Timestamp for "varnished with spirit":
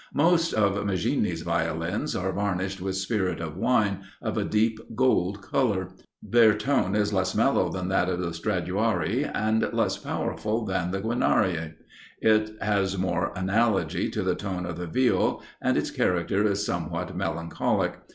2.31-3.39